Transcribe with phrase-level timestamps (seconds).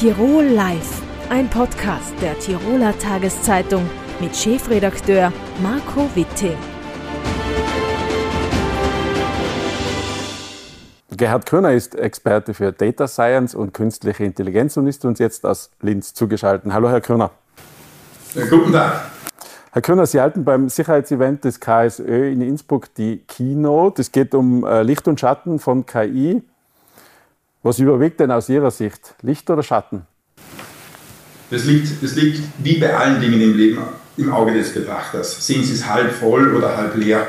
[0.00, 3.82] Tirol Live, ein Podcast der Tiroler Tageszeitung
[4.18, 5.30] mit Chefredakteur
[5.62, 6.56] Marco Witte.
[11.14, 15.70] Gerhard Körner ist Experte für Data Science und künstliche Intelligenz und ist uns jetzt aus
[15.82, 16.72] Linz zugeschaltet.
[16.72, 17.32] Hallo, Herr Körner.
[18.34, 19.02] Ja, guten Tag.
[19.70, 24.00] Herr Körner, Sie halten beim Sicherheitsevent des KSÖ in Innsbruck die Keynote.
[24.00, 26.42] Es geht um äh, Licht und Schatten von KI.
[27.62, 30.06] Was überwiegt denn aus Ihrer Sicht, Licht oder Schatten?
[31.50, 33.78] Das liegt, das liegt wie bei allen Dingen im Leben
[34.16, 35.46] im Auge des Betrachters.
[35.46, 37.26] Sehen Sie es halb voll oder halb leer.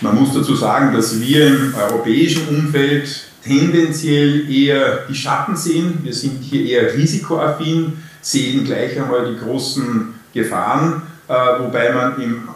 [0.00, 3.08] Man muss dazu sagen, dass wir im europäischen Umfeld
[3.42, 5.98] tendenziell eher die Schatten sehen.
[6.02, 12.48] Wir sind hier eher risikoaffin, sehen gleich einmal die großen Gefahren, äh, wobei man im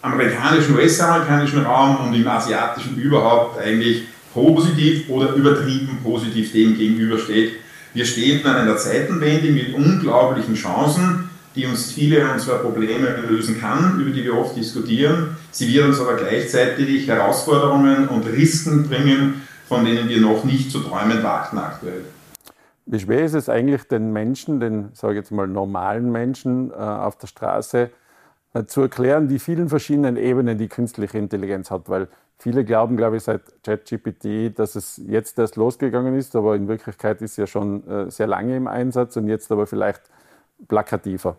[0.00, 4.04] amerikanischen, US-amerikanischen Raum und im asiatischen überhaupt eigentlich
[4.38, 7.52] positiv oder übertrieben positiv dem gegenübersteht.
[7.94, 14.00] Wir stehen an einer Zeitenwende mit unglaublichen Chancen, die uns viele unserer Probleme lösen kann,
[14.00, 15.36] über die wir oft diskutieren.
[15.50, 20.80] Sie wird uns aber gleichzeitig Herausforderungen und Risiken bringen, von denen wir noch nicht zu
[20.80, 22.04] träumen wagten aktuell.
[22.86, 26.74] Wie schwer ist es eigentlich den Menschen, den, sage ich jetzt mal, normalen Menschen äh,
[26.74, 27.90] auf der Straße,
[28.66, 31.88] zu erklären, die vielen verschiedenen Ebenen, die künstliche Intelligenz hat?
[31.88, 36.68] Weil viele glauben, glaube ich, seit ChatGPT, dass es jetzt erst losgegangen ist, aber in
[36.68, 40.02] Wirklichkeit ist es ja schon äh, sehr lange im Einsatz und jetzt aber vielleicht
[40.66, 41.36] plakativer.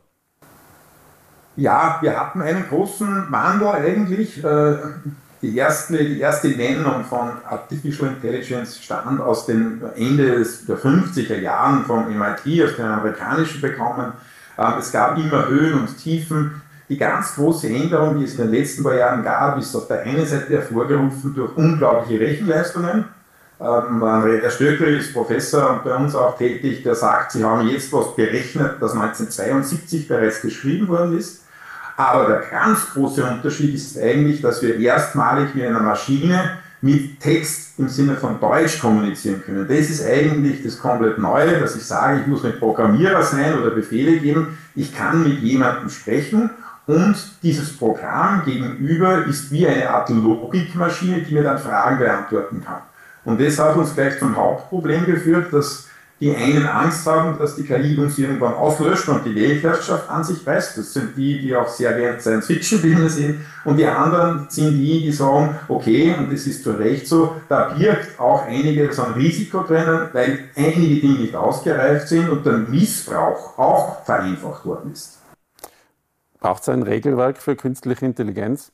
[1.56, 4.44] Ja, wir hatten einen großen Wandel eigentlich.
[4.44, 4.78] Äh,
[5.42, 11.86] die erste, die erste Nennung von Artificial Intelligence stammt aus dem Ende der 50er Jahren
[11.86, 14.14] vom MIT, aus den amerikanischen bekommen.
[14.58, 16.62] Ähm, es gab immer Höhen und Tiefen.
[16.90, 20.02] Die ganz große Änderung, die es in den letzten paar Jahren gab, ist auf der
[20.02, 23.06] einen Seite hervorgerufen durch unglaubliche Rechenleistungen.
[23.62, 27.94] Ähm, Andrea Stöckel ist Professor und bei uns auch tätig, der sagt, sie haben jetzt
[27.94, 31.44] was berechnet, das 1972 bereits geschrieben worden ist.
[31.96, 37.78] Aber der ganz große Unterschied ist eigentlich, dass wir erstmalig mit einer Maschine mit Text
[37.78, 39.68] im Sinne von Deutsch kommunizieren können.
[39.68, 43.72] Das ist eigentlich das komplett Neue, dass ich sage, ich muss nicht Programmierer sein oder
[43.72, 44.58] Befehle geben.
[44.76, 46.50] Ich kann mit jemandem sprechen
[46.90, 52.82] und dieses Programm gegenüber ist wie eine Art Logikmaschine, die mir dann Fragen beantworten kann.
[53.26, 55.86] Und das hat uns gleich zum Hauptproblem geführt, dass
[56.20, 60.46] die einen Angst haben, dass die KI uns irgendwann auslöscht und die Weltherrschaft an sich
[60.48, 60.80] reißt.
[60.80, 63.46] Das sind die, die auch sehr gerne Science-Fiction-Filme sehen.
[63.66, 67.70] Und die anderen sind die, die sagen, okay, und das ist zu Recht so, da
[67.70, 73.60] birgt auch einiges an Risiko drinnen, weil einige Dinge nicht ausgereift sind und der Missbrauch
[73.60, 75.19] auch vereinfacht worden ist.
[76.40, 78.74] Braucht es ein Regelwerk für künstliche Intelligenz?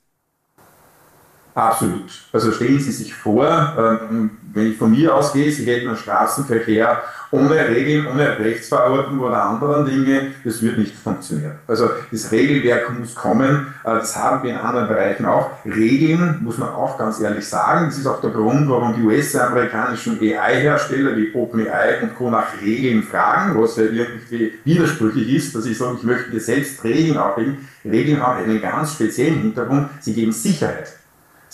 [1.55, 2.11] Absolut.
[2.33, 3.47] Also stellen Sie sich vor,
[3.79, 7.01] ähm, wenn ich von mir ausgehe, Sie hätten einen Straßenverkehr
[7.31, 11.53] ohne Regeln, ohne Rechtsverordnung oder anderen Dinge, das wird nicht funktionieren.
[11.65, 15.51] Also das Regelwerk muss kommen, äh, das haben wir in anderen Bereichen auch.
[15.65, 20.19] Regeln, muss man auch ganz ehrlich sagen, das ist auch der Grund, warum die US-amerikanischen
[20.19, 22.29] AI-Hersteller wie OpenAI und Co.
[22.29, 27.17] nach Regeln fragen, was ja irgendwie widersprüchlich ist, dass ich sage, ich möchte selbst Regeln
[27.17, 27.65] auflegen.
[27.85, 30.93] Regeln haben einen ganz speziellen Hintergrund, sie geben Sicherheit.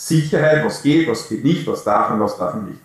[0.04, 2.78] Sicherheit, was geht, was geht nicht, was darf und was darf nicht.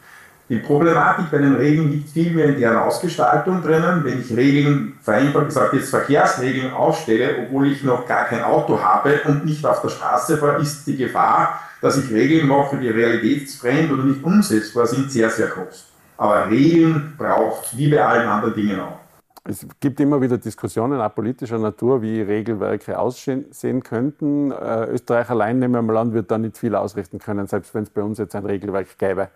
[0.49, 4.05] Die Problematik bei den Regeln liegt vielmehr in deren Ausgestaltung drinnen.
[4.05, 9.19] Wenn ich Regeln, vereinfacht gesagt, jetzt Verkehrsregeln aufstelle, obwohl ich noch gar kein Auto habe
[9.25, 13.91] und nicht auf der Straße fahre, ist die Gefahr, dass ich Regeln mache, die realitätsfremd
[13.91, 15.85] oder nicht umsetzbar sind, sehr, sehr groß.
[16.17, 19.06] Aber Regeln braucht wie bei allen anderen Dingen auch.
[19.49, 24.51] Es gibt immer wieder Diskussionen, auch politischer Natur, wie Regelwerke aussehen könnten.
[24.51, 27.83] Äh, Österreich allein, nehmen wir mal an, wird da nicht viel ausrichten können, selbst wenn
[27.83, 29.29] es bei uns jetzt ein Regelwerk gäbe.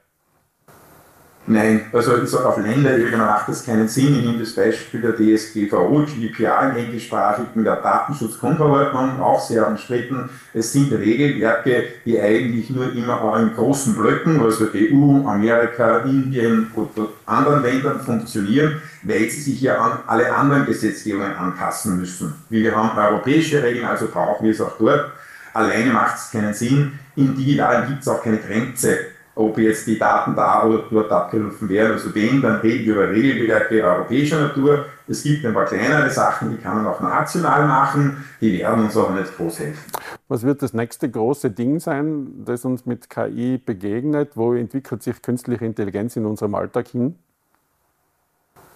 [1.47, 4.19] Nein, also auf Länderebene macht das keinen Sinn.
[4.19, 10.29] Ich nehme das Beispiel der DSGVO, GDPR im englischsprachigen, der Datenschutzgrundverordnung, auch sehr umstritten.
[10.53, 17.07] Es sind Regelwerke, die eigentlich nur immer in großen Blöcken, also EU, Amerika, Indien oder
[17.25, 22.35] anderen Ländern funktionieren, weil sie sich ja an alle anderen Gesetzgebungen anpassen müssen.
[22.49, 25.11] Wir haben europäische Regeln, also brauchen wir es auch dort.
[25.53, 26.99] Alleine macht es keinen Sinn.
[27.15, 31.69] Im Digitalen gibt es auch keine Grenze ob jetzt die Daten da oder dort abgerufen
[31.69, 31.93] werden.
[31.93, 34.85] Also wenn, dann reden wir über Regelwerke europäischer Natur.
[35.07, 38.95] Es gibt ein paar kleinere Sachen, die kann man auch national machen, die werden uns
[38.95, 39.91] auch nicht groß helfen.
[40.27, 44.31] Was wird das nächste große Ding sein, das uns mit KI begegnet?
[44.35, 47.15] Wo entwickelt sich künstliche Intelligenz in unserem Alltag hin?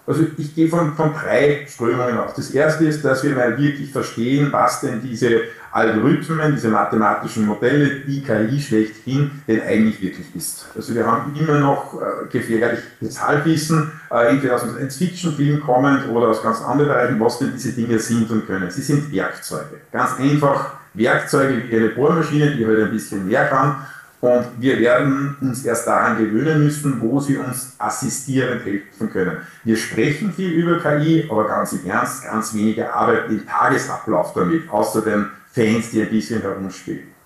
[0.06, 2.34] Also ich gehe von, von drei Strömungen aus.
[2.34, 5.40] Das erste ist, dass wir mal wirklich verstehen, was denn diese
[5.72, 10.66] Algorithmen, diese mathematischen Modelle, die KI schlechthin denn eigentlich wirklich ist.
[10.74, 16.28] Also wir haben immer noch äh, gefährliches Halbwissen, äh, entweder aus einem Science-Fiction-Film kommend oder
[16.28, 18.70] aus ganz anderen Bereichen, was denn diese Dinge sind und können.
[18.70, 19.80] Sie sind Werkzeuge.
[19.92, 23.76] Ganz einfach Werkzeuge wie eine Bohrmaschine, die halt ein bisschen mehr kann
[24.20, 29.38] und wir werden uns erst daran gewöhnen müssen, wo sie uns assistierend helfen können.
[29.64, 34.70] Wir sprechen viel über KI, aber ganz im Ernst, ganz wenige arbeiten im Tagesablauf damit,
[34.70, 37.16] außer den Fans, die ein bisschen herumspielen.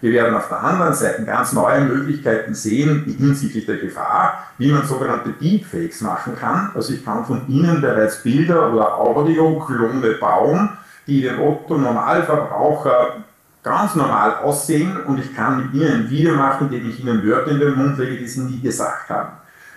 [0.00, 4.86] Wir werden auf der anderen Seite ganz neue Möglichkeiten sehen hinsichtlich der Gefahr, wie man
[4.86, 6.70] sogenannte Deepfakes machen kann.
[6.74, 10.70] Also ich kann von Ihnen bereits Bilder oder Audioklone bauen,
[11.06, 13.24] die den Otto Normalverbraucher
[13.62, 17.26] ganz normal aussehen und ich kann mit ihnen ein Video machen, in dem ich ihnen
[17.26, 19.32] Wörter in den Mund lege, die sie nie gesagt haben.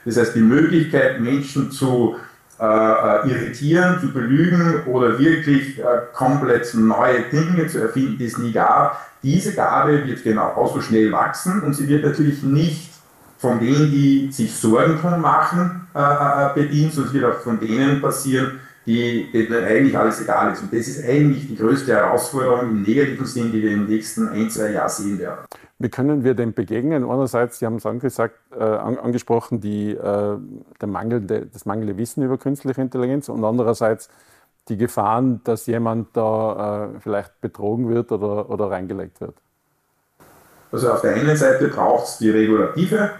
[0.05, 2.15] Das heißt, die Möglichkeit, Menschen zu
[2.59, 5.83] äh, äh, irritieren, zu belügen oder wirklich äh,
[6.13, 11.61] komplett neue Dinge zu erfinden, die es nie gab, diese Gabe wird genauso schnell wachsen
[11.63, 12.91] und sie wird natürlich nicht
[13.39, 17.59] von denen, die sich Sorgen drum machen, äh, äh bedient, sondern es wird auch von
[17.59, 20.61] denen passieren, die, denen eigentlich alles egal ist.
[20.61, 24.49] Und das ist eigentlich die größte Herausforderung im negativen Sinn, die wir den nächsten ein,
[24.49, 25.45] zwei Jahren sehen werden.
[25.79, 27.03] Wie können wir dem begegnen?
[27.03, 30.37] Einerseits, Sie haben es angesagt, äh, angesprochen, die, äh,
[30.81, 34.09] der mangelnde, das mangelnde Wissen über künstliche Intelligenz und andererseits
[34.69, 39.35] die Gefahren, dass jemand da äh, vielleicht betrogen wird oder, oder reingelegt wird.
[40.71, 43.11] Also auf der einen Seite braucht es die Regulative,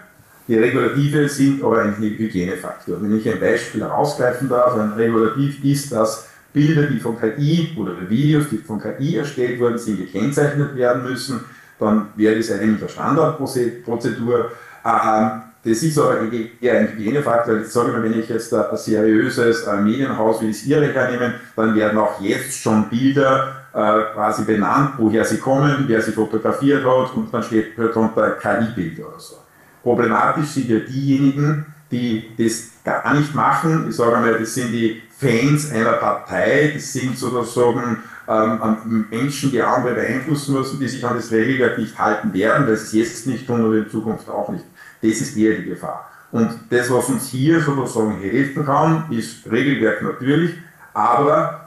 [0.47, 3.01] die Regulative sind aber ein Hygienefaktor.
[3.01, 7.93] Wenn ich ein Beispiel herausgreifen darf, ein Regulativ ist, dass Bilder, die von KI oder
[8.09, 11.41] Videos, die von KI erstellt worden sind, gekennzeichnet werden müssen,
[11.79, 14.51] dann wäre das eigentlich eine Standardprozedur.
[14.85, 16.19] Ähm, das ist aber
[16.59, 17.59] eher ein Hygienefaktor.
[17.59, 21.73] Jetzt sage ich mal, wenn ich jetzt ein seriöses Medienhaus wie das Ihre hernehme, dann
[21.73, 27.15] werden auch jetzt schon Bilder äh, quasi benannt, woher sie kommen, wer sie fotografiert hat
[27.15, 29.42] und dann steht darunter KI-Bild oder so.
[29.83, 33.87] Problematisch sind ja diejenigen, die das gar nicht machen.
[33.89, 37.97] Ich sage einmal, das sind die Fans einer Partei, das sind sozusagen
[38.27, 42.77] ähm, Menschen, die andere beeinflussen müssen, die sich an das Regelwerk nicht halten werden, weil
[42.77, 44.65] sie es jetzt nicht tun und in Zukunft auch nicht.
[45.01, 46.09] Das ist eher die Gefahr.
[46.31, 50.55] Und das, was uns hier sozusagen helfen kann, ist Regelwerk natürlich,
[50.93, 51.62] aber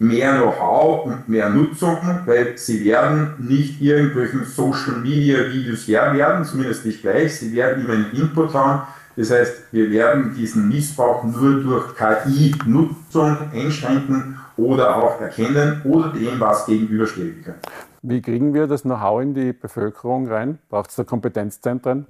[0.00, 6.44] mehr Know-how und mehr Nutzung, weil sie werden nicht irgendwelchen Social Media Videos her werden,
[6.44, 8.82] zumindest nicht gleich, sie werden immer einen Input haben.
[9.16, 16.40] Das heißt, wir werden diesen Missbrauch nur durch KI-Nutzung einschränken oder auch erkennen oder dem
[16.40, 17.58] was gegenüberstellen können.
[18.02, 20.58] Wie kriegen wir das Know-how in die Bevölkerung rein?
[20.70, 22.06] Braucht es da Kompetenzzentren?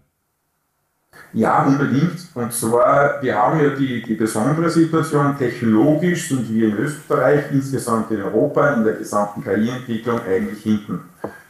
[1.32, 2.18] Ja, unbedingt.
[2.34, 8.10] Und zwar, wir haben ja die, die besondere Situation, technologisch sind wir in Österreich, insgesamt
[8.10, 11.00] in Europa, in der gesamten KI-Entwicklung eigentlich hinten.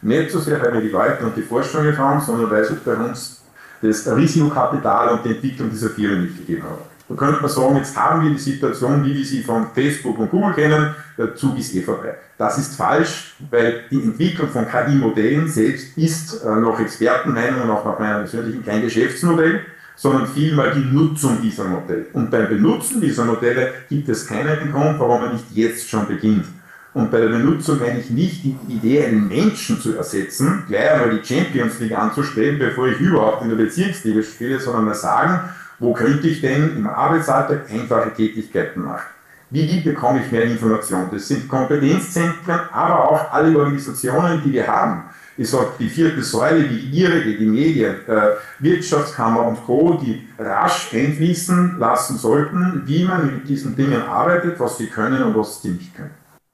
[0.03, 2.75] Nicht so sehr, weil wir die Leute und die Forschung nicht haben, sondern weil es
[2.75, 3.41] bei uns
[3.81, 6.90] das Risikokapital und die Entwicklung dieser Firmen nicht gegeben hat.
[7.11, 10.31] Da könnte man sagen, jetzt haben wir die Situation, wie wir sie von Facebook und
[10.31, 12.15] Google kennen, der Zug ist eh vorbei.
[12.37, 17.83] Das ist falsch, weil die Entwicklung von KI-Modellen selbst ist äh, nach Expertenmeinung und auch
[17.83, 19.59] nach meiner persönlichen kein Geschäftsmodell,
[19.95, 22.05] sondern vielmehr die Nutzung dieser Modelle.
[22.13, 26.45] Und beim Benutzen dieser Modelle gibt es keinen Grund, warum man nicht jetzt schon beginnt.
[26.93, 31.17] Und bei der Benutzung meine ich nicht die Idee, einen Menschen zu ersetzen, gleich einmal
[31.17, 35.41] die Champions League anzustreben, bevor ich überhaupt in der Bezirksliga spiele, sondern mal sagen,
[35.81, 39.07] wo könnte ich denn im Arbeitsalltag einfache Tätigkeiten machen?
[39.49, 41.09] Wie bekomme ich mehr Information?
[41.11, 45.03] Das sind Kompetenzzentren, aber auch alle Organisationen, die wir haben.
[45.35, 50.93] Ich sage, die vierte Säule, die Ihre, die Medien, äh, Wirtschaftskammer und Co., die rasch
[50.93, 55.69] einfließen lassen sollten, wie man mit diesen Dingen arbeitet, was sie können und was sie
[55.71, 56.11] nicht können.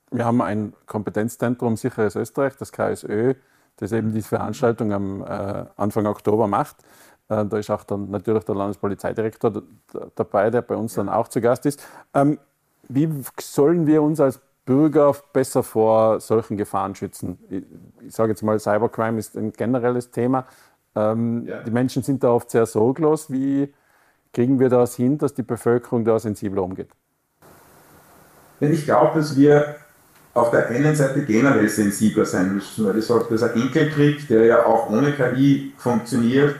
[0.09, 3.33] Wir haben ein Kompetenzzentrum Sicheres Österreich, das KSÖ,
[3.75, 6.77] das eben diese Veranstaltung am äh, Anfang Oktober macht.
[7.29, 9.63] Äh, da ist auch dann natürlich der Landespolizeidirektor
[10.15, 11.85] dabei, der bei uns dann auch zu Gast ist.
[12.13, 12.39] Ähm,
[12.87, 17.37] wie sollen wir uns als Bürger besser vor solchen Gefahren schützen?
[18.05, 20.45] Ich, sage jetzt mal, Cybercrime ist ein generelles Thema.
[20.95, 21.47] Ähm.
[21.65, 23.31] Die Menschen sind da oft sehr sorglos.
[23.31, 23.73] Wie
[24.33, 26.89] kriegen wir das hin, dass die Bevölkerung da sensibler umgeht?
[28.59, 29.75] Ich glaube, dass wir
[30.33, 34.65] auf der einen Seite generell sensibler sein müssen, weil ich sage, ein Enkelkrieg, der ja
[34.65, 36.55] auch ohne KI funktioniert,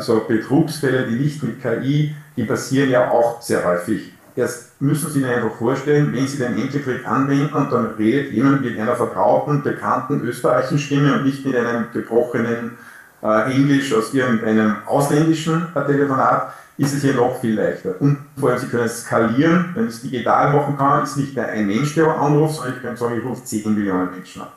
[0.00, 4.12] so Betrugsfälle, die nicht mit KI, die passieren ja auch sehr häufig.
[4.36, 8.62] Jetzt müssen Sie sich einfach vorstellen, wenn Sie den Enkeltrick anwenden und dann redet jemand
[8.62, 12.78] mit einer vertrauten, bekannten österreichischen Stimme und nicht mit einem gebrochenen
[13.22, 17.94] äh, Englisch aus irgendeinem ausländischen Telefonat, ist es hier noch viel leichter.
[18.00, 21.48] Und vor allem, Sie können skalieren, wenn ich es digital machen kann, ist nicht mehr
[21.48, 24.48] ein Mensch, der anruft, sondern ich kann sagen, ich rufe 10 Millionen Menschen an.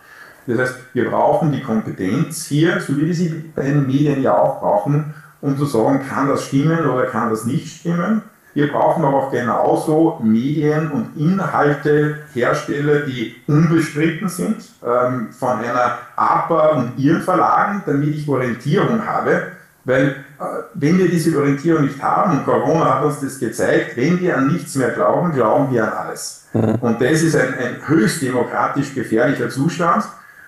[0.47, 4.38] Das heißt, wir brauchen die Kompetenz hier, so wie wir sie bei den Medien ja
[4.38, 8.21] auch brauchen, um zu sagen, kann das stimmen oder kann das nicht stimmen.
[8.53, 16.67] Wir brauchen aber auch genauso Medien und Inhaltehersteller, die unbestritten sind, ähm, von einer APA
[16.73, 19.47] und ihren Verlagen, damit ich Orientierung habe.
[19.85, 20.07] Weil
[20.39, 20.43] äh,
[20.75, 24.47] wenn wir diese Orientierung nicht haben, und Corona hat uns das gezeigt, wenn wir an
[24.47, 26.47] nichts mehr glauben, glauben wir an alles.
[26.53, 26.75] Mhm.
[26.79, 30.05] Und das ist ein, ein höchst demokratisch gefährlicher Zustand.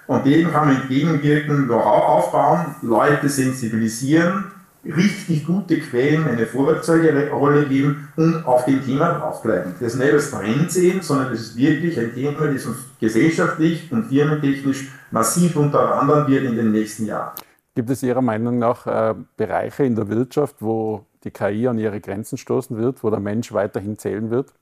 [0.08, 4.52] Und dem kann man entgegenwirken, Know-how aufbauen, Leute sensibilisieren,
[4.86, 9.74] richtig gute Quellen eine Vorwärtsrolle geben und auf dem Thema draufbleiben.
[9.80, 13.92] Das ist nicht als Trend sehen, sondern das ist wirklich ein Thema, das uns gesellschaftlich
[13.92, 17.32] und firmentechnisch massiv unterwandern wird in den nächsten Jahren.
[17.74, 22.00] Gibt es Ihrer Meinung nach äh, Bereiche in der Wirtschaft, wo die KI an ihre
[22.00, 24.54] Grenzen stoßen wird, wo der Mensch weiterhin zählen wird?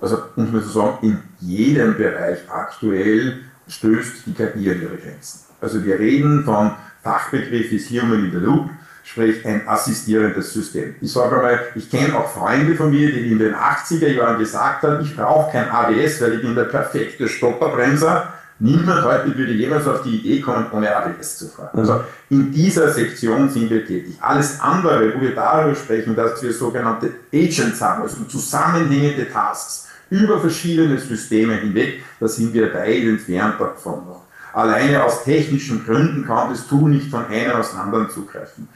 [0.00, 5.40] Also, um es zu sagen, in jedem Bereich aktuell stößt die KI an ihre Grenzen.
[5.60, 8.70] Also wir reden von Fachbegriff ist Human in the Loop,
[9.04, 10.96] sprich ein assistierendes System.
[11.00, 14.82] Ich sage einmal, ich kenne auch Freunde von mir, die in den 80er Jahren gesagt
[14.82, 18.32] haben, ich brauche kein ABS, weil ich bin der perfekte Stopperbremser.
[18.58, 21.78] Niemand heute würde jemals auf die Idee kommen, ohne ABS zu fahren.
[21.78, 24.16] Also in dieser Sektion sind wir tätig.
[24.20, 30.40] Alles andere, wo wir darüber sprechen, dass wir sogenannte Agents haben, also zusammenhängende Tasks über
[30.40, 34.22] verschiedene Systeme hinweg, da sind wir weit entfernt davon noch.
[34.52, 38.68] Alleine aus technischen Gründen kann das Tool nicht von einem aus dem anderen zugreifen.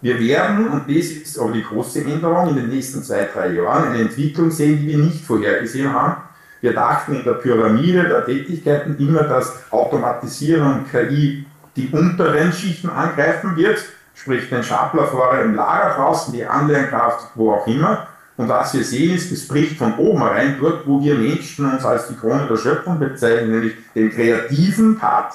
[0.00, 3.88] Wir werden, und das ist aber die große Änderung, in den nächsten zwei, drei Jahren
[3.88, 6.22] eine Entwicklung sehen, die wir nicht vorhergesehen haben.
[6.60, 12.90] Wir dachten in der Pyramide der Tätigkeiten immer, dass Automatisierung und KI die unteren Schichten
[12.90, 13.78] angreifen wird,
[14.14, 18.08] sprich den Schaplerfahrer im Lager draußen, die Anlernkraft, wo auch immer.
[18.38, 21.84] Und was wir sehen ist, es bricht von oben rein, dort wo wir Menschen uns
[21.84, 25.34] als die Krone der Schöpfung bezeichnen, nämlich den kreativen Part.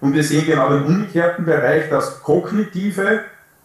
[0.00, 3.20] Und wir sehen genau den umgekehrten Bereich, dass kognitive,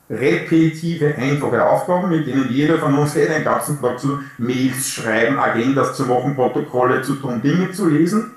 [0.10, 5.40] repetitive, einfache Aufgaben, mit denen jeder von uns hätte den ganzen Tag zu Mails schreiben,
[5.40, 8.32] Agendas zu machen, Protokolle zu tun, Dinge zu lesen,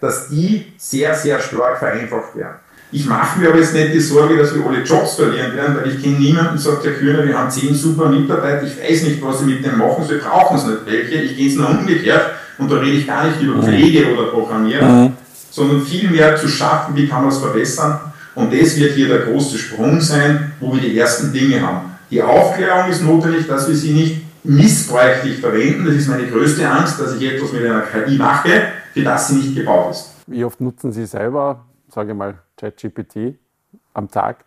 [0.00, 2.60] dass die sehr, sehr stark vereinfacht werden.
[2.90, 5.92] Ich mache mir aber jetzt nicht die Sorge, dass wir alle Jobs verlieren werden, weil
[5.92, 9.40] ich kenne niemanden, sagt Herr Kühner, wir haben zehn super Mitarbeiter, ich weiß nicht, was
[9.40, 12.70] sie mit dem machen, sie brauchen es nicht welche, ich gehe es nur umgekehrt und
[12.70, 13.62] da rede ich gar nicht über mhm.
[13.62, 15.12] Pflege oder Programmieren, mhm.
[15.50, 18.00] sondern vielmehr zu schaffen, wie kann man es verbessern
[18.34, 21.90] und das wird hier der große Sprung sein, wo wir die ersten Dinge haben.
[22.10, 26.98] Die Aufklärung ist notwendig, dass wir sie nicht missbräuchlich verwenden, das ist meine größte Angst,
[26.98, 28.48] dass ich etwas mit einer KI mache,
[28.94, 30.14] für das sie nicht gebaut ist.
[30.26, 33.38] Wie oft nutzen Sie selber sage ich mal, ChatGPT
[33.94, 34.44] am Tag?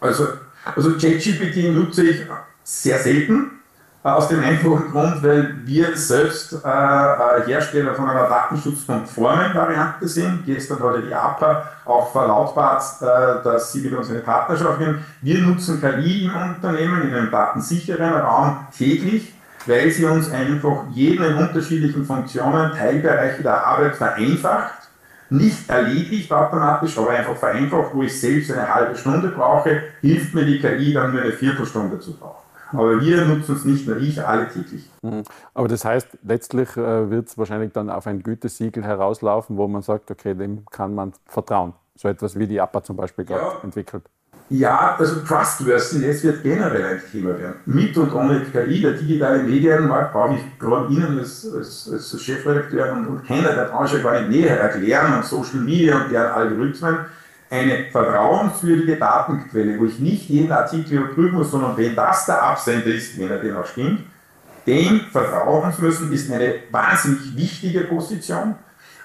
[0.00, 0.28] Also,
[0.74, 2.26] also ChatGPT nutze ich
[2.62, 3.60] sehr selten,
[4.02, 10.08] äh, aus dem einfachen Grund, weil wir selbst äh, äh, Hersteller von einer datenschutzkonformen Variante
[10.08, 10.46] sind.
[10.46, 15.04] Gestern hat die APA auch verlautbart, äh, dass sie mit uns eine Partnerschaft nehmen.
[15.20, 19.34] Wir nutzen KI im Unternehmen in einem datensicheren Raum täglich,
[19.66, 24.79] weil sie uns einfach jeden unterschiedlichen Funktionen, Teilbereiche der Arbeit vereinfacht
[25.30, 30.44] nicht erledigt automatisch, aber einfach vereinfacht, wo ich selbst eine halbe Stunde brauche, hilft mir
[30.44, 32.40] die KI dann nur eine Viertelstunde zu brauchen.
[32.72, 34.88] Aber wir nutzen es nicht nur ich, alle täglich.
[35.02, 35.22] Mhm.
[35.54, 39.82] Aber das heißt, letztlich äh, wird es wahrscheinlich dann auf ein Gütesiegel herauslaufen, wo man
[39.82, 41.74] sagt, okay, dem kann man vertrauen.
[41.96, 43.60] So etwas wie die APA zum Beispiel gerade ja.
[43.62, 44.04] entwickelt.
[44.52, 47.54] Ja, also Trustworthiness wird generell ein Thema werden.
[47.66, 52.92] Mit und ohne KI, der digitale Medienmarkt, brauche ich gerade Ihnen als, als, als Chefredakteur
[52.92, 56.98] und, und Kenner der Branche gar nicht näher erklären und Social Media und deren Algorithmen
[57.48, 62.86] eine vertrauenswürdige Datenquelle, wo ich nicht jeden Artikel überprüfen muss, sondern wenn das der Absender
[62.86, 64.00] ist, wenn er denn auch stimmt,
[64.66, 68.56] dem vertrauen müssen, ist eine wahnsinnig wichtige Position.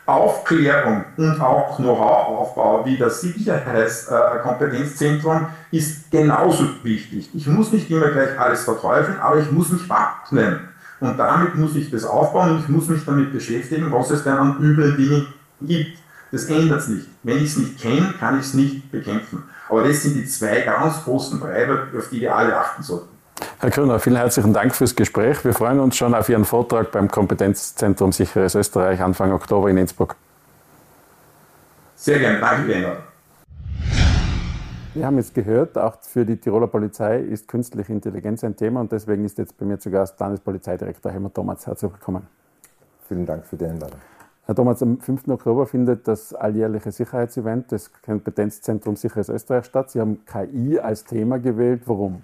[0.06, 7.32] Aufklärung und auch Know-how-Aufbau wie das Sicherheitskompetenzzentrum ist genauso wichtig.
[7.34, 10.60] Ich muss nicht immer gleich alles verteufeln, aber ich muss mich wappnen.
[11.00, 14.34] Und damit muss ich das aufbauen und ich muss mich damit beschäftigen, was es denn
[14.34, 15.26] an üblen Dingen
[15.62, 15.98] gibt.
[16.32, 17.08] Das ändert es nicht.
[17.24, 19.42] Wenn ich es nicht kenne, kann ich es nicht bekämpfen.
[19.70, 23.15] Aber das sind die zwei ganz großen Treiber, auf die wir alle achten sollten.
[23.60, 25.44] Herr Grüner, vielen herzlichen Dank fürs Gespräch.
[25.44, 30.15] Wir freuen uns schon auf Ihren Vortrag beim Kompetenzzentrum Sicheres Österreich Anfang Oktober in Innsbruck.
[31.96, 32.92] Sehr gerne, danke Ihnen.
[34.94, 38.92] Wir haben jetzt gehört, auch für die Tiroler Polizei ist künstliche Intelligenz ein Thema und
[38.92, 41.68] deswegen ist jetzt bei mir zu Gast Landespolizeidirektor Helmut Thomas.
[41.68, 42.27] Herzlich willkommen.
[43.08, 44.00] Vielen Dank für die Einladung.
[44.46, 45.27] Herr Thomas, am 5.
[45.27, 49.92] Oktober findet das alljährliche Sicherheitsevent des Kompetenzzentrum Sicheres Österreich statt.
[49.92, 51.82] Sie haben KI als Thema gewählt.
[51.88, 52.22] Warum?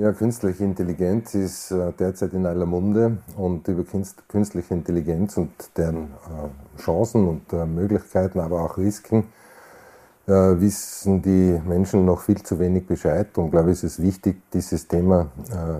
[0.00, 3.82] Ja, künstliche Intelligenz ist äh, derzeit in aller Munde und über
[4.28, 9.24] künstliche Intelligenz und deren äh, Chancen und äh, Möglichkeiten, aber auch Risiken
[10.30, 13.28] wissen die Menschen noch viel zu wenig Bescheid.
[13.38, 15.28] Und glaube ich, ist es wichtig, dieses Thema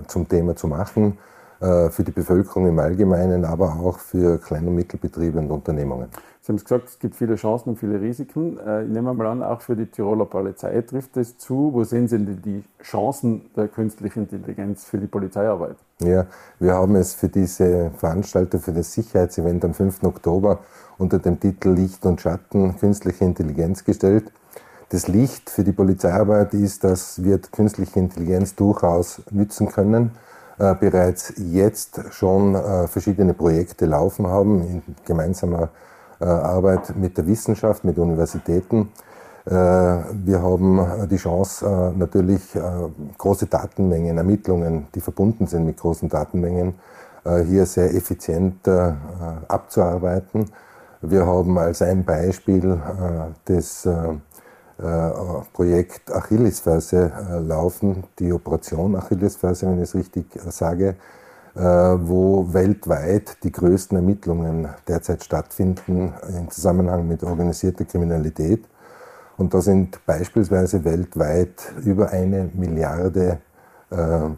[0.07, 1.19] zum Thema zu machen
[1.59, 6.07] für die Bevölkerung im Allgemeinen, aber auch für Klein- und Mittelbetriebe und Unternehmungen.
[6.49, 8.57] Sie haben es gesagt, es gibt viele Chancen und viele Risiken.
[8.57, 11.69] Äh, ich nehme mal an, auch für die Tiroler Polizei trifft es zu.
[11.73, 15.75] Wo sehen Sie denn die Chancen der künstlichen Intelligenz für die Polizeiarbeit?
[15.99, 16.25] Ja,
[16.57, 20.01] wir haben es für diese Veranstaltung, für das Sicherheitsevent am 5.
[20.01, 20.61] Oktober
[20.97, 24.31] unter dem Titel Licht und Schatten künstliche Intelligenz gestellt.
[24.89, 30.13] Das Licht für die Polizeiarbeit ist, dass wir künstliche Intelligenz durchaus nützen können.
[30.57, 35.69] Äh, bereits jetzt schon äh, verschiedene Projekte laufen haben in gemeinsamer
[36.19, 38.89] Arbeit mit der Wissenschaft, mit Universitäten.
[39.45, 42.41] Äh, wir haben die Chance, äh, natürlich
[43.17, 46.75] große Datenmengen, Ermittlungen, die verbunden sind mit großen Datenmengen,
[47.45, 48.67] hier sehr effizient
[49.49, 50.49] abzuarbeiten.
[51.01, 52.79] Wir haben als ein Beispiel
[53.43, 53.87] das
[55.51, 57.11] Projekt Achillesferse
[57.45, 60.95] laufen, die Operation Achillesferse, wenn ich es richtig sage, äh,
[61.61, 68.63] wo weltweit die größten Ermittlungen derzeit stattfinden im Zusammenhang mit organisierter Kriminalität.
[69.37, 73.39] Und da sind beispielsweise weltweit über eine Milliarde
[73.89, 73.95] äh,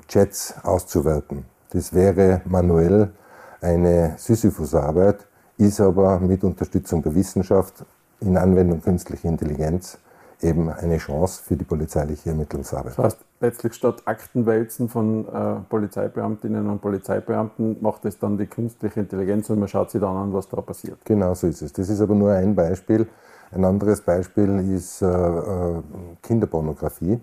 [0.08, 1.46] Chats auszuwerten.
[1.72, 3.12] Das wäre manuell
[3.62, 7.86] eine Sisyphusarbeit, ist aber mit Unterstützung der Wissenschaft
[8.20, 9.98] in Anwendung künstlicher Intelligenz
[10.44, 12.98] eben eine Chance für die polizeiliche Ermittlungsarbeit.
[12.98, 19.00] Das heißt, letztlich statt Aktenwälzen von äh, Polizeibeamtinnen und Polizeibeamten macht es dann die künstliche
[19.00, 20.98] Intelligenz und man schaut sich dann an, was da passiert.
[21.06, 21.74] Genau so ist es.
[21.74, 23.08] Das ist aber nur ein Beispiel.
[23.52, 25.82] Ein anderes Beispiel ist äh, äh
[26.22, 27.20] Kinderpornografie,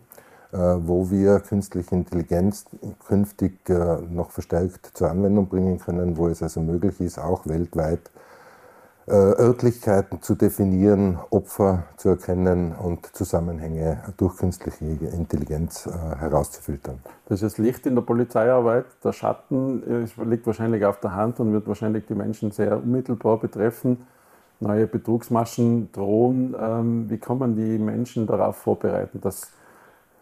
[0.52, 2.66] äh, wo wir künstliche Intelligenz
[3.06, 8.10] künftig äh, noch verstärkt zur Anwendung bringen können, wo es also möglich ist, auch weltweit
[9.08, 16.98] äh, Örtlichkeiten zu definieren, Opfer zu erkennen und Zusammenhänge durch künstliche Intelligenz äh, herauszufiltern.
[17.26, 18.86] Das ist das Licht in der Polizeiarbeit.
[19.02, 24.06] Der Schatten liegt wahrscheinlich auf der Hand und wird wahrscheinlich die Menschen sehr unmittelbar betreffen.
[24.60, 26.54] Neue Betrugsmaschen drohen.
[26.60, 29.50] Ähm, wie kann man die Menschen darauf vorbereiten, dass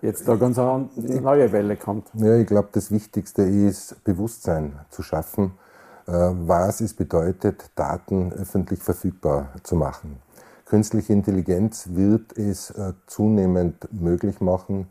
[0.03, 0.89] jetzt da ganz eine
[1.21, 2.09] neue Welle kommt?
[2.15, 5.66] Ja, ich glaube, das Wichtigste ist, Bewusstsein zu schaffen äh,
[6.07, 10.21] was es bedeutet, Daten öffentlich verfügbar zu machen.
[10.65, 14.89] Künstliche Intelligenz wird es äh, zunehmend möglich machen,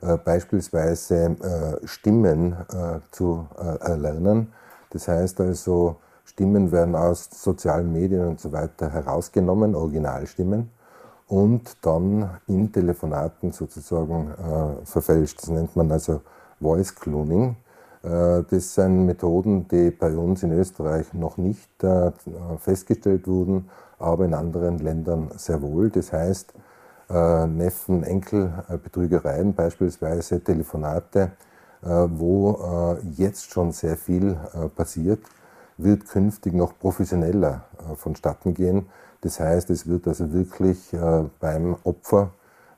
[0.00, 2.56] äh, beispielsweise Stimmen
[3.10, 3.46] zu
[3.80, 4.52] erlernen.
[4.90, 10.70] Das heißt also, Stimmen werden aus sozialen Medien und so weiter herausgenommen, Originalstimmen,
[11.26, 14.32] und dann in Telefonaten sozusagen
[14.84, 15.42] verfälscht.
[15.42, 16.22] Das nennt man also
[16.60, 17.56] Voice Cloning.
[18.02, 22.12] Äh, das sind Methoden, die bei uns in Österreich noch nicht äh,
[22.58, 25.90] festgestellt wurden, aber in anderen Ländern sehr wohl.
[25.90, 26.52] Das heißt,
[27.10, 31.32] äh, Neffen, Enkel, Betrügereien beispielsweise, Telefonate,
[31.80, 34.36] wo jetzt schon sehr viel
[34.74, 35.20] passiert,
[35.76, 38.86] wird künftig noch professioneller vonstatten gehen.
[39.20, 40.90] Das heißt, es wird also wirklich
[41.38, 42.32] beim Opfer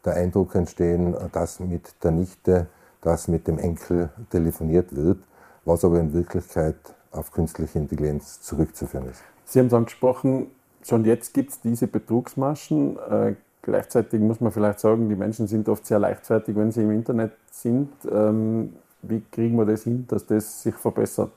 [0.04, 2.66] der Eindruck entstehen, dass mit der Nichte
[3.02, 5.18] dass mit dem Enkel telefoniert wird,
[5.64, 6.76] was aber in Wirklichkeit
[7.12, 9.22] auf künstliche Intelligenz zurückzuführen ist.
[9.44, 10.48] Sie haben es angesprochen,
[10.82, 12.96] schon jetzt gibt es diese Betrugsmaschen.
[12.96, 16.92] Äh, gleichzeitig muss man vielleicht sagen, die Menschen sind oft sehr leichtfertig, wenn sie im
[16.92, 17.90] Internet sind.
[18.10, 21.32] Ähm, wie kriegen wir das hin, dass das sich verbessert?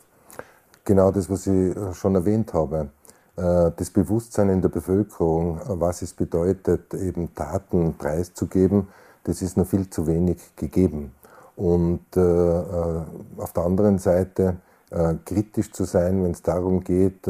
[0.86, 2.89] Genau das, was ich schon erwähnt habe.
[3.36, 8.89] Äh, das Bewusstsein in der Bevölkerung, was es bedeutet, eben Daten preiszugeben,
[9.23, 11.13] das ist noch viel zu wenig gegeben
[11.55, 13.01] und äh, äh,
[13.37, 14.57] auf der anderen Seite
[14.89, 17.27] äh, kritisch zu sein, wenn es darum geht,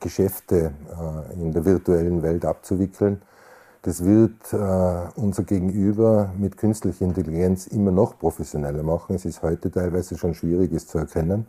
[0.00, 0.72] Geschäfte
[1.34, 3.22] in der virtuellen Welt abzuwickeln.
[3.82, 4.52] Das wird
[5.16, 9.16] unser Gegenüber mit künstlicher Intelligenz immer noch professioneller machen.
[9.16, 11.46] Es ist heute teilweise schon schwierig, es zu erkennen.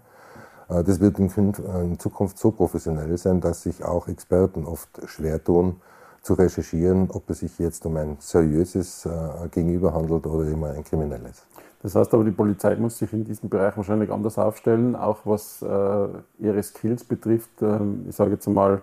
[0.68, 5.82] Das wird in Zukunft so professionell sein, dass sich auch Experten oft schwer tun,
[6.24, 9.08] zu recherchieren, ob es sich jetzt um ein seriöses
[9.52, 11.46] Gegenüber handelt oder immer ein kriminelles.
[11.84, 15.62] Das heißt aber, die Polizei muss sich in diesem Bereich wahrscheinlich anders aufstellen, auch was
[15.62, 16.08] äh,
[16.40, 17.62] ihre Skills betrifft.
[17.62, 18.82] Ähm, ich sage jetzt mal,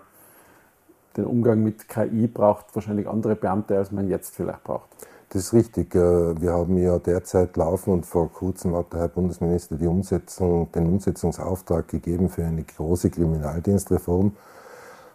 [1.17, 4.87] den Umgang mit KI braucht wahrscheinlich andere Beamte, als man jetzt vielleicht braucht.
[5.29, 5.95] Das ist richtig.
[5.95, 10.71] Äh, wir haben ja derzeit laufen und vor kurzem hat der Herr Bundesminister die Umsetzung,
[10.71, 14.33] den Umsetzungsauftrag gegeben für eine große Kriminaldienstreform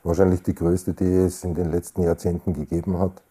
[0.07, 3.23] wahrscheinlich die größte, die es in den letzten Jahrzehnten gegeben hat.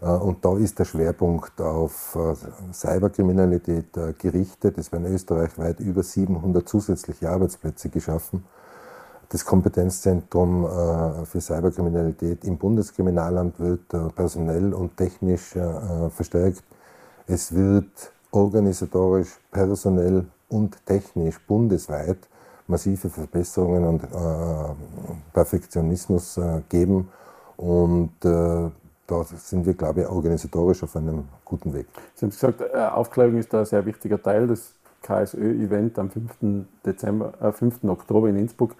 [0.00, 4.78] Äh, und da ist der Schwerpunkt auf äh, Cyberkriminalität äh, gerichtet.
[4.78, 8.44] Es werden österreichweit über 700 zusätzliche Arbeitsplätze geschaffen.
[9.30, 10.66] Das Kompetenzzentrum
[11.26, 15.54] für Cyberkriminalität im Bundeskriminalamt wird personell und technisch
[16.14, 16.62] verstärkt.
[17.26, 22.16] Es wird organisatorisch, personell und technisch bundesweit
[22.68, 24.08] massive Verbesserungen und
[25.34, 27.10] Perfektionismus geben.
[27.58, 28.12] Und
[29.08, 31.86] da sind wir, glaube ich, organisatorisch auf einem guten Weg.
[32.14, 34.46] Sie haben gesagt, äh, Aufklärung ist da ein sehr wichtiger Teil.
[34.46, 36.66] Das KSÖ-Event am 5.
[36.84, 37.84] Dezember, äh, 5.
[37.84, 38.76] Oktober in Innsbruck.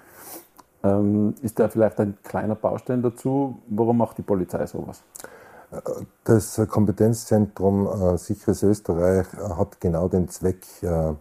[0.84, 3.58] Ähm, ist da vielleicht ein kleiner Baustein dazu?
[3.68, 5.02] Warum macht die Polizei sowas?
[6.24, 11.14] Das Kompetenzzentrum äh, Sicheres Österreich hat genau den Zweck, äh,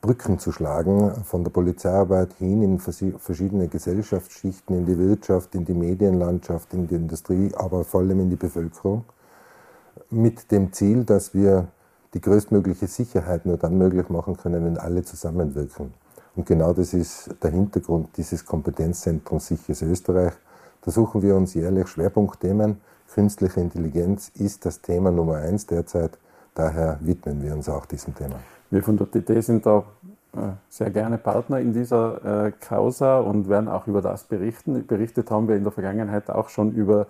[0.00, 5.74] Brücken zu schlagen, von der Polizeiarbeit hin in verschiedene Gesellschaftsschichten, in die Wirtschaft, in die
[5.74, 9.04] Medienlandschaft, in die Industrie, aber vor allem in die Bevölkerung,
[10.08, 11.68] mit dem Ziel, dass wir
[12.14, 15.92] die größtmögliche Sicherheit nur dann möglich machen können, wenn alle zusammenwirken.
[16.34, 20.32] Und genau das ist der Hintergrund dieses Kompetenzzentrums Sicheres Österreich.
[20.82, 22.80] Da suchen wir uns jährlich Schwerpunktthemen.
[23.12, 26.18] Künstliche Intelligenz ist das Thema Nummer eins derzeit.
[26.54, 28.36] Daher widmen wir uns auch diesem Thema.
[28.70, 29.84] Wir von der TT sind da
[30.36, 34.86] äh, sehr gerne Partner in dieser äh, Causa und werden auch über das berichten.
[34.86, 37.06] Berichtet haben wir in der Vergangenheit auch schon über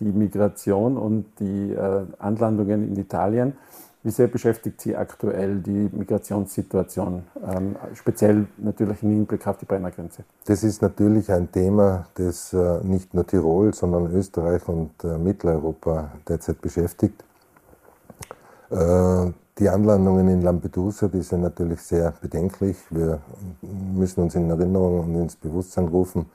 [0.00, 3.54] die Migration und die äh, Anlandungen in Italien.
[4.02, 10.24] Wie sehr beschäftigt Sie aktuell die Migrationssituation, ähm, speziell natürlich im Hinblick auf die Brennergrenze?
[10.44, 17.24] Das ist natürlich ein Thema, das nicht nur Tirol, sondern Österreich und Mitteleuropa derzeit beschäftigt.
[19.58, 22.76] Die Anlandungen in Lampedusa, die sind natürlich sehr bedenklich.
[22.90, 23.20] Wir
[23.62, 26.26] müssen uns in Erinnerung und ins Bewusstsein rufen,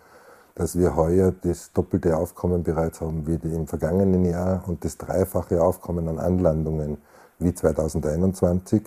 [0.56, 5.62] dass wir heuer das doppelte Aufkommen bereits haben wie im vergangenen Jahr und das dreifache
[5.62, 6.98] Aufkommen an Anlandungen
[7.38, 8.82] wie 2021.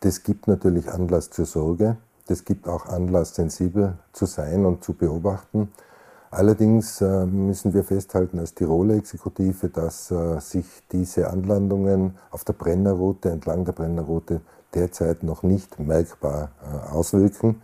[0.00, 1.96] Das gibt natürlich Anlass zur Sorge.
[2.26, 5.72] Das gibt auch Anlass, sensibel zu sein und zu beobachten.
[6.32, 12.52] Allerdings äh, müssen wir festhalten als Tiroler Exekutive, dass äh, sich diese Anlandungen auf der
[12.52, 14.40] Brennerroute, entlang der Brennerroute
[14.72, 17.60] derzeit noch nicht merkbar äh, auswirken.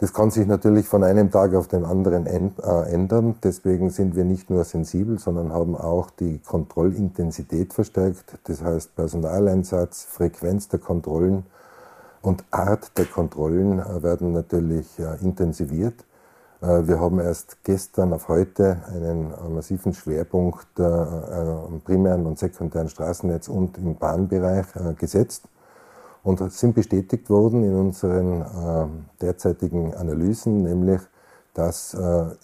[0.00, 3.34] Das kann sich natürlich von einem Tag auf den anderen ändern.
[3.42, 8.38] Deswegen sind wir nicht nur sensibel, sondern haben auch die Kontrollintensität verstärkt.
[8.44, 11.46] Das heißt Personaleinsatz, Frequenz der Kontrollen
[12.22, 14.86] und Art der Kontrollen werden natürlich
[15.20, 16.04] intensiviert.
[16.60, 22.88] Äh, wir haben erst gestern auf heute einen massiven Schwerpunkt äh, am primären und sekundären
[22.88, 25.44] Straßennetz und im Bahnbereich äh, gesetzt
[26.24, 31.00] und sind bestätigt worden in unseren derzeitigen Analysen, nämlich
[31.54, 31.96] dass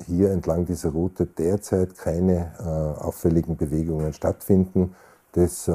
[0.07, 2.53] hier entlang dieser Route derzeit keine
[3.01, 4.95] auffälligen Bewegungen stattfinden.
[5.33, 5.69] Das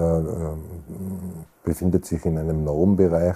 [1.64, 3.36] befindet sich in einem Normbereich,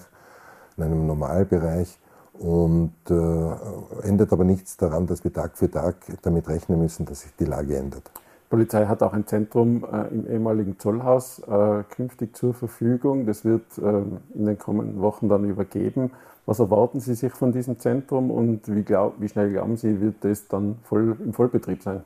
[0.78, 2.00] in einem Normalbereich
[2.34, 7.22] und äh, ändert aber nichts daran, dass wir Tag für Tag damit rechnen müssen, dass
[7.22, 8.10] sich die Lage ändert.
[8.16, 13.26] Die Polizei hat auch ein Zentrum äh, im ehemaligen Zollhaus äh, künftig zur Verfügung.
[13.26, 14.04] Das wird äh,
[14.36, 16.12] in den kommenden Wochen dann übergeben.
[16.46, 20.26] Was erwarten Sie sich von diesem Zentrum und wie, glaub, wie schnell glauben Sie, wird
[20.26, 22.04] es dann voll, im Vollbetrieb sein?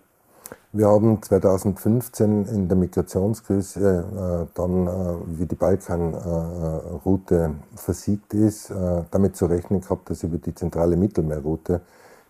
[0.73, 8.69] Wir haben 2015 in der Migrationskrise äh, dann, äh, wie die Balkanroute äh, versiegt ist,
[8.69, 11.81] äh, damit zu rechnen gehabt, dass über die zentrale Mittelmeerroute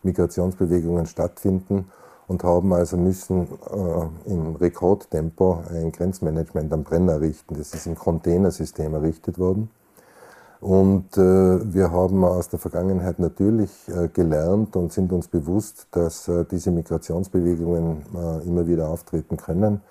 [0.04, 1.92] Migrationsbewegungen stattfinden
[2.28, 7.56] und haben also müssen äh, im Rekordtempo ein Grenzmanagement am Brenner errichten.
[7.58, 9.70] Das ist im Containersystem errichtet worden.
[10.60, 16.28] Und äh, wir haben aus der Vergangenheit natürlich äh, gelernt und sind uns bewusst, dass
[16.28, 19.82] äh, diese Migrationsbewegungen äh, immer wieder auftreten können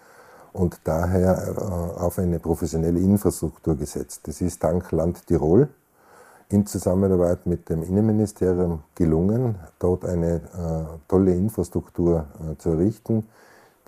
[0.52, 4.22] und daher äh, auf eine professionelle Infrastruktur gesetzt.
[4.26, 5.68] Das ist dank Land Tirol
[6.48, 12.26] in Zusammenarbeit mit dem Innenministerium gelungen, dort eine äh, tolle Infrastruktur
[12.58, 13.26] zu errichten.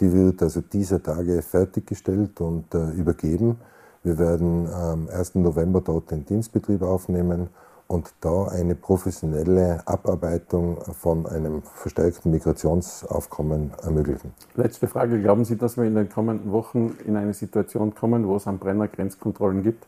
[0.01, 3.59] Die wird also dieser Tage fertiggestellt und übergeben.
[4.05, 5.37] Wir werden am 1.
[5.37, 7.49] November dort den Dienstbetrieb aufnehmen
[7.89, 14.35] und da eine professionelle Abarbeitung von einem verstärkten Migrationsaufkommen ermöglichen.
[14.55, 15.21] Letzte Frage.
[15.21, 18.59] Glauben Sie, dass wir in den kommenden Wochen in eine Situation kommen, wo es am
[18.59, 19.87] Brenner Grenzkontrollen gibt?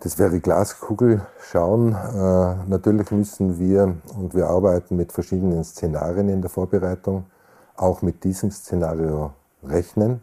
[0.00, 1.92] Das wäre Glaskugel schauen.
[1.92, 7.26] Äh, natürlich müssen wir, und wir arbeiten mit verschiedenen Szenarien in der Vorbereitung,
[7.76, 9.32] auch mit diesem Szenario
[9.64, 10.22] rechnen.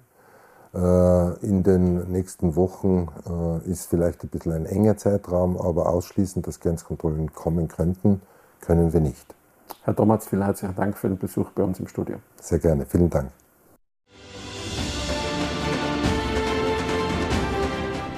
[0.76, 6.42] Äh, in den nächsten Wochen äh, ist vielleicht ein bisschen ein enger Zeitraum, aber ausschließen,
[6.42, 8.22] dass Grenzkontrollen kommen könnten,
[8.60, 9.36] können wir nicht.
[9.84, 12.18] Herr Thomas, vielen herzlichen Dank für den Besuch bei uns im Studio.
[12.42, 13.30] Sehr gerne, vielen Dank.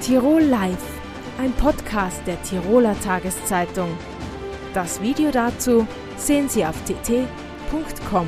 [0.00, 1.00] Tirol Live,
[1.38, 3.90] ein Podcast der Tiroler Tageszeitung.
[4.74, 8.26] Das Video dazu sehen Sie auf tt.com.